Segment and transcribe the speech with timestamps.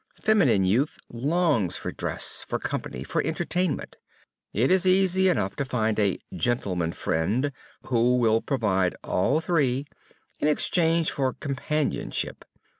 [0.19, 3.97] Feminine youth longs for dress, for company, for entertainment.
[4.51, 7.51] It is easy enough to find a "gentleman friend"
[7.85, 9.85] who will provide all three,
[10.39, 12.43] in exchange for "companionship."